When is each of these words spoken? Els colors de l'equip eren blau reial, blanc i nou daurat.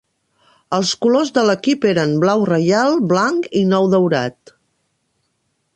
Els 0.77 0.93
colors 1.05 1.31
de 1.35 1.43
l'equip 1.49 1.85
eren 1.91 2.15
blau 2.23 2.47
reial, 2.51 2.99
blanc 3.13 3.47
i 3.61 3.63
nou 3.75 3.89
daurat. 3.95 4.55